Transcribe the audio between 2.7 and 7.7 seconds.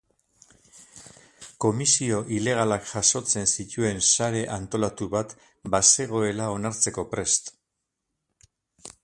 jasotzen zituen sare antolatu bat bazegoela onartzeko prest.